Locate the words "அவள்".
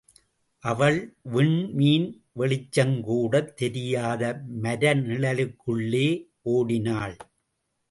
0.63-0.97